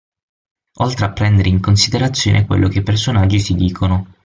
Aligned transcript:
Oltre 0.79 1.05
a 1.05 1.11
prendere 1.11 1.47
in 1.49 1.59
considerazione 1.61 2.47
quello 2.47 2.67
che 2.67 2.79
i 2.79 2.81
personaggi 2.81 3.39
si 3.39 3.53
dicono. 3.53 4.07